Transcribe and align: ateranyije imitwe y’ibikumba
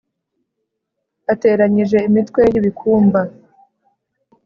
ateranyije 1.33 1.97
imitwe 2.09 2.41
y’ibikumba 2.53 3.21